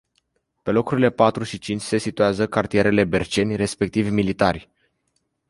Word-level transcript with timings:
Pe 0.63 0.71
locurile 0.71 1.09
patru 1.09 1.43
și 1.43 1.59
cinci 1.59 1.81
se 1.81 1.97
situează 1.97 2.47
cartierele 2.47 3.03
Berceni, 3.03 3.55
respectiv 3.55 4.09
Militari. 4.09 4.69